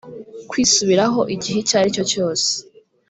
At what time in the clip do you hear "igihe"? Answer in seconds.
1.35-1.57